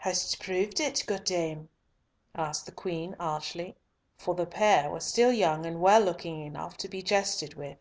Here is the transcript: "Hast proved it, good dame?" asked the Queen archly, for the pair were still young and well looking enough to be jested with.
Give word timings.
"Hast 0.00 0.40
proved 0.42 0.80
it, 0.80 1.02
good 1.06 1.24
dame?" 1.24 1.70
asked 2.34 2.66
the 2.66 2.72
Queen 2.72 3.16
archly, 3.18 3.74
for 4.18 4.34
the 4.34 4.44
pair 4.44 4.90
were 4.90 5.00
still 5.00 5.32
young 5.32 5.64
and 5.64 5.80
well 5.80 6.02
looking 6.02 6.42
enough 6.44 6.76
to 6.76 6.90
be 6.90 7.02
jested 7.02 7.54
with. 7.54 7.78